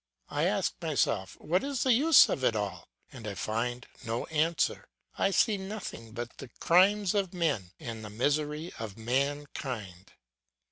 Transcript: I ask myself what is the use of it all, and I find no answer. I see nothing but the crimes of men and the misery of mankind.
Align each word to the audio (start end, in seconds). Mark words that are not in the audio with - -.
I 0.29 0.45
ask 0.45 0.73
myself 0.81 1.39
what 1.39 1.63
is 1.63 1.83
the 1.83 1.93
use 1.93 2.27
of 2.27 2.43
it 2.43 2.55
all, 2.55 2.87
and 3.11 3.27
I 3.27 3.35
find 3.35 3.85
no 4.03 4.25
answer. 4.25 4.87
I 5.15 5.29
see 5.29 5.57
nothing 5.57 6.11
but 6.13 6.37
the 6.39 6.49
crimes 6.59 7.13
of 7.13 7.35
men 7.35 7.69
and 7.79 8.03
the 8.03 8.09
misery 8.09 8.73
of 8.79 8.97
mankind. 8.97 10.13